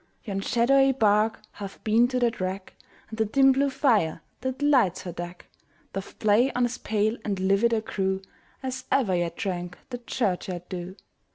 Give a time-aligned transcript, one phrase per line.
[0.23, 2.73] Yon shadowy bark hath been to that wreck,
[3.11, 5.45] And the dim blue fire, that lights her deck,
[5.93, 8.23] Doth play on as pale and livid a crew,
[8.63, 10.95] As ever yet drank the churchyard dew.